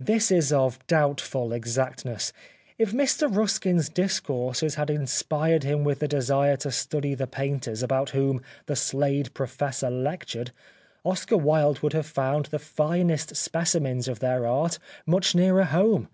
[0.00, 2.32] This is of doubtful exactness.
[2.76, 7.80] If Mr Ruskin's dis courses had inspired him with the desire to study the painters
[7.80, 10.50] about whom the Slade Professor lectured,
[11.04, 16.08] Oscar Wilde would have found the finest specimens of their art much nearer home.